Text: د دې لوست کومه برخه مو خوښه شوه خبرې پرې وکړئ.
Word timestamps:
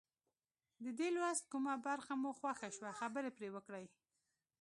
د 0.83 0.85
دې 0.99 1.07
لوست 1.15 1.43
کومه 1.51 1.73
برخه 1.87 2.13
مو 2.21 2.31
خوښه 2.39 2.69
شوه 2.75 2.91
خبرې 2.99 3.31
پرې 3.37 3.49
وکړئ. 3.55 3.85